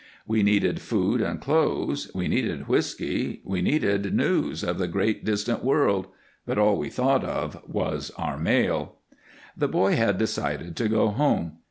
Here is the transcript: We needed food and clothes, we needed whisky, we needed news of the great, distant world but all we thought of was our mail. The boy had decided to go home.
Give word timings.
We 0.25 0.41
needed 0.41 0.81
food 0.81 1.21
and 1.21 1.39
clothes, 1.39 2.09
we 2.15 2.27
needed 2.27 2.67
whisky, 2.67 3.39
we 3.45 3.61
needed 3.61 4.15
news 4.15 4.63
of 4.63 4.79
the 4.79 4.87
great, 4.87 5.23
distant 5.23 5.63
world 5.63 6.07
but 6.43 6.57
all 6.57 6.75
we 6.77 6.89
thought 6.89 7.23
of 7.23 7.61
was 7.69 8.09
our 8.17 8.39
mail. 8.39 8.95
The 9.55 9.67
boy 9.67 9.95
had 9.95 10.17
decided 10.17 10.75
to 10.77 10.89
go 10.89 11.09
home. 11.09 11.57